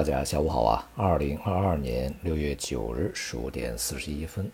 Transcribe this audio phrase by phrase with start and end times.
[0.00, 0.88] 大家下午好啊！
[0.96, 4.50] 二零二二年六月九日十五点四十一分，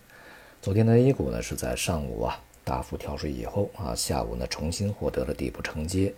[0.60, 6.12] 昨天的 A 股呢是在上午啊大幅跳水以后啊，下午呢重新获得了底部承接，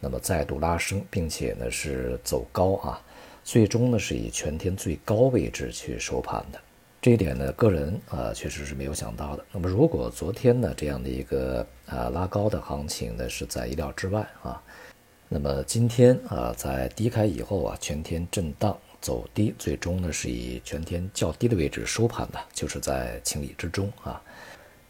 [0.00, 3.00] 那么再度拉升，并且呢是走高啊，
[3.42, 6.60] 最终呢是以全天最高位置去收盘的。
[7.00, 9.42] 这一点呢，个人啊确实是没有想到的。
[9.50, 14.62] 那么如果昨天呢这样的一个啊拉高的行情呢是在意料之外啊。
[15.34, 24.22] 那么今天啊，在低开以后啊，全天震荡走低，最终呢是以全天较低的位置收盘的，就是在情理之中啊，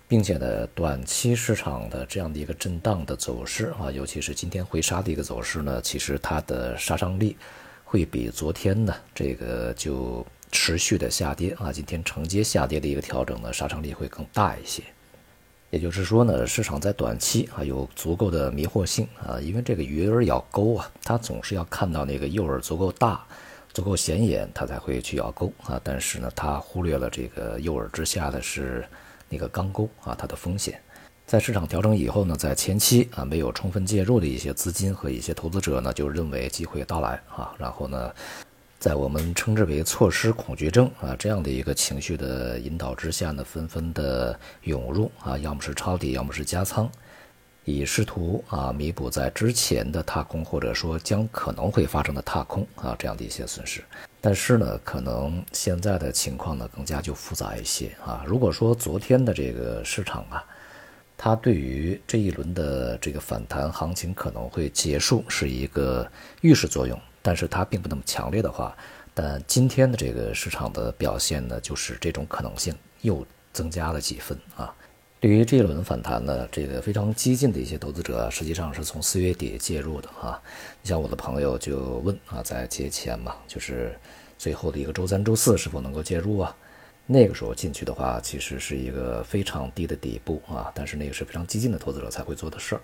[0.07, 7.39] 并且呢，短期市场的这样的一个震荡的走势啊，尤其是今天回杀的一个走势呢，其实它的杀伤力
[7.83, 14.83] 会比昨天呢这个就持续的下跌啊，今天承接下跌的一个调整呢，杀伤力会更大一些。
[15.75, 23.21] 也就是说呢，市场在短期啊有足够的迷惑性啊，因为这个鱼儿咬钩啊，它总是要看到那个诱饵足够大、
[23.73, 25.81] 足够显眼，它才会去咬钩啊。
[25.83, 28.87] 但是呢，它忽略了这个诱饵之下的是
[29.29, 30.81] 那个钢钩啊，它的风险。
[31.27, 38.15] 在市场调整以后呢，在前期啊没有充分介入的一些资金和一些投资者呢，就认为机会到来啊，然后呢。
[38.85, 46.87] 在我们称之为错失恐惧症啊这样的一个情绪的引导之下呢，纷纷的涌入啊，要么是抄底，要么是加仓，
[47.65, 53.83] 以试图啊弥补在之前的踏空或者说将可能会发生的踏空啊这样的一些损失。
[54.21, 58.23] 但是呢，可能现在的情况呢更加就复杂一些啊。
[58.27, 60.45] 如果说昨天的这个市场啊，
[61.17, 66.07] 它对于这一轮的这个反弹行情可能会结束是一个
[66.43, 67.01] 预示作用。
[67.27, 68.77] 但是它并不那么强烈的话，
[69.15, 74.75] 但今天的这个市场的表现呢，就是这种可能性又增加了几分啊。
[75.21, 80.39] 对于这一轮反弹呢，这个非常激进的一些投资者，实际上是从四月底介入的啊。
[80.83, 83.99] 你像我的朋友就问啊，在节前嘛，就是
[84.37, 86.55] 最后的一个周三、周四是否能够介入啊？
[87.07, 92.81] 那个时候进去的话，其实是一个非常低的底部啊，但是那个是非常激进的投资者才会做的事儿。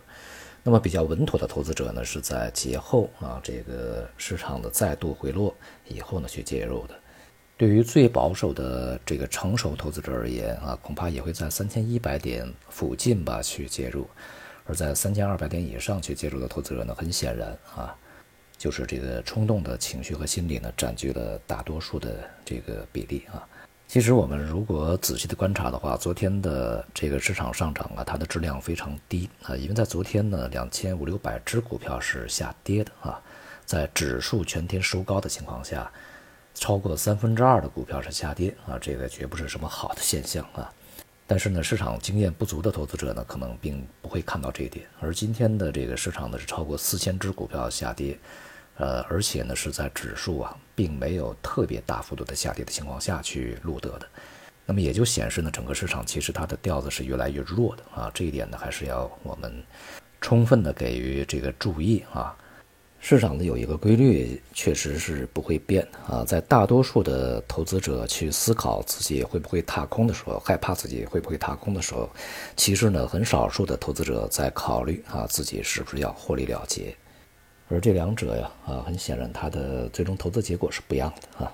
[0.63, 5.55] 那么比较稳妥的投资者呢，是在节后啊，这个市场的再度回落
[5.89, 6.95] 以后呢去介入的。
[7.57, 14.07] 对于最保守的这个成熟投资者而言啊，恐怕也会在三千一百点附近吧去介入。
[14.67, 17.97] 而在三千二百点以上去介入的投资者呢，很显然啊，
[18.57, 23.49] 就是这个冲动的情绪和心理呢，占据了大多数的这个比例啊。
[23.91, 33.21] 其实我们如果仔细的观察的话，昨天的这个市场上涨啊，它的质量非常低啊，因为在昨天呢，两千五六百只股票是下跌的啊，
[33.67, 35.91] 在指数全天收高的情况下，
[36.55, 40.73] 超过三分之二的股票是下跌啊，这个绝不是什么好的现象啊。
[41.27, 44.87] 但是呢，市场经验不足的投资者呢，可能并不会看到这一点。
[45.01, 48.17] 而今天的这个市场呢，是超过四千只股票下跌。
[48.81, 54.09] 呃，而且呢，是在指数啊，并没有特别大幅度的下跌的情况下去录得的，
[54.65, 59.53] 那么也就显示呢，整个市场其实它的调子是越来越弱的啊，这一点呢，还是要我们
[60.19, 62.35] 充分的给予这个注意啊。
[63.03, 72.09] 市场呢有一个规律，确实是不会变啊，在大多数的投资者去思考自己会不会踏空的时候，害怕自己会不会踏空的时候，
[72.57, 76.97] 其实呢，很少数的投资者在考虑啊，自己是不是要获利了结。
[77.73, 81.53] 而这两者呀，啊，很显然它的最终投资结果是不一样的啊。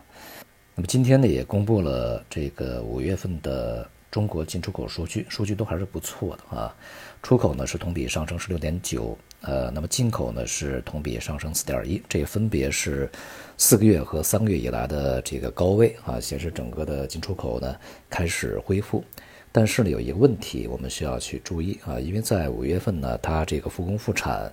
[0.75, 6.75] 那么今天呢，也公布了这个五月份的中国进出口数据，数据都还是不错的啊。
[7.23, 13.11] 出口呢是同比上升十六点九，呃，那么进口呢是同比上升四点一，这分别是
[13.59, 17.77] 四个月和三个月以来的这个高位啊，显示整个的进出口呢
[18.09, 19.05] 开始恢复。
[19.53, 24.51] 但是呢，有一个问题我们需要去注意啊，因为在五月份呢，它这个复工复产。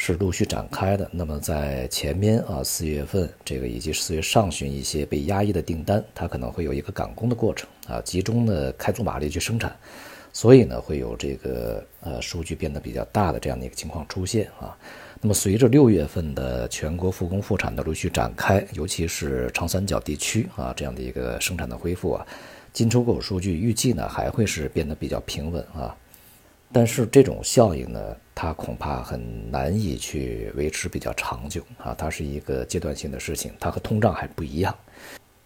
[0.00, 1.10] 是陆续展开的。
[1.12, 9.76] 那么在前面啊，四月份这个以及四月上旬一些被压抑的订单，它可能会有一个赶工的过程啊，集中的开足马力去生产，
[10.32, 14.78] 所以呢，会有这个呃数据变得比较大的这样的一个情况出现啊。
[15.20, 22.24] 那么随着六月份的全国复工复产的陆续展开，尤其是长三角地区啊这样的一个生产的恢复啊，
[22.72, 25.92] 进出口数据预计呢还会是变得比较平稳啊。
[26.70, 34.74] 但是这种效应呢，它恐怕很难以去维持比较长久啊，它是一个阶段性的事情，它和通胀还不一样。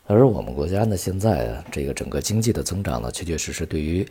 [0.08, 4.06] 而我们国家呢，现在，这个整个经济的增长呢，确确实实对于，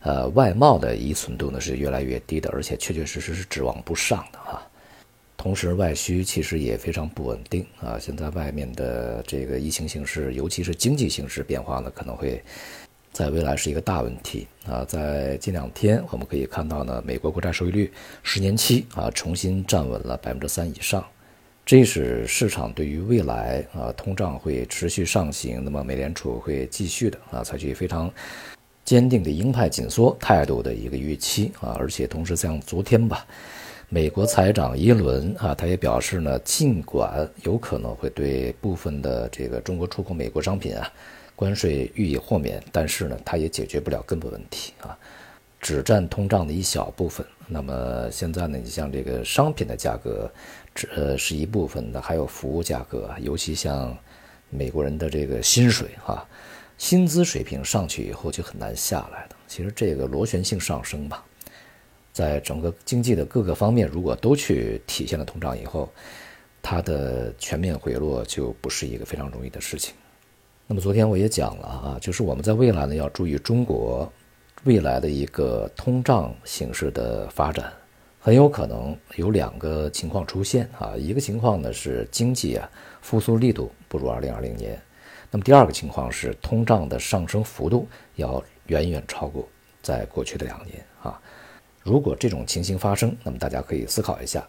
[0.00, 4.62] 呃，外贸的依存度呢是越来越低的，而且确确实实是指望不上的啊。
[5.38, 7.98] 同时，外需其实也非常不稳定啊。
[7.98, 12.44] 现在外面的这个疫情形势，尤其是经济形势变化呢，可能会。
[13.12, 14.84] 在未来是一个大问题啊！
[14.84, 17.92] 在近两天，我们可以看到呢，美国国债收益率
[18.22, 21.04] 十年期啊重新站稳了百分之三以上，
[21.66, 28.10] 这是市场对于未来啊通胀会持续上行，那么美联储会继续的啊采取非常
[28.84, 33.26] 坚定的鹰派紧缩态度的一个预期啊，而且同时像昨天吧，
[33.88, 40.88] 美国财长耶伦啊，他也表示呢，尽管有可能会对部分的这个中国出口美国商品啊
[41.40, 44.92] 关税予以豁免，但是呢，它也解决不了根本问题啊，
[45.58, 47.26] 只占通胀的一小部分。
[47.48, 50.30] 那么现在呢，你像这个商品的价格。
[50.94, 53.94] 呃，是一部分的，还有服务价格，尤其像
[54.48, 56.24] 美国人的这个薪水哈，
[56.78, 59.34] 薪资水平上去以后就很难下来的。
[59.48, 61.24] 其实这个螺旋性上升吧，
[62.12, 65.92] 在整个经济的各个方面，如果都去体现了通胀以后，
[66.62, 69.92] 它的全面回落就不是一个非常容易的事情。
[70.72, 74.08] 那么昨天我也讲了啊，就是我们在未来呢要注意中国
[74.62, 77.72] 未来的一个通胀形势的发展。
[78.20, 82.70] 很有可能有两个情况出现啊，一个情况呢是经济啊
[83.02, 84.80] 复苏力度不如2020年，
[85.28, 89.48] 那么第二个情况是通胀的上升幅度要远远超过
[89.82, 91.20] 在过去的两年啊。
[91.82, 94.46] 如果这种情形发生，那么大家可以思考一下，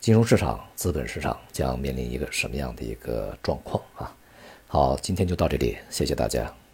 [0.00, 4.10] 金融市场、资本市场将面临一个什么样的一个状况啊？
[4.74, 6.52] 好，今天就到这里，谢谢大家。